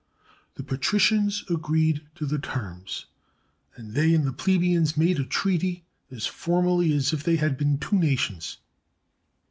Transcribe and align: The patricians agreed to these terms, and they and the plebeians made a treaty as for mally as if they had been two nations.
The 0.55 0.63
patricians 0.63 1.45
agreed 1.47 2.01
to 2.15 2.25
these 2.25 2.39
terms, 2.41 3.05
and 3.75 3.91
they 3.93 4.15
and 4.15 4.23
the 4.25 4.33
plebeians 4.33 4.97
made 4.97 5.19
a 5.19 5.23
treaty 5.23 5.85
as 6.09 6.25
for 6.25 6.63
mally 6.63 6.91
as 6.91 7.13
if 7.13 7.21
they 7.23 7.35
had 7.35 7.55
been 7.55 7.77
two 7.77 7.99
nations. 7.99 8.57